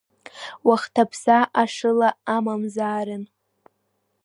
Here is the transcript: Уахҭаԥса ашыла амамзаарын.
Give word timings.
Уахҭаԥса 0.67 1.37
ашыла 1.61 2.09
амамзаарын. 2.35 3.23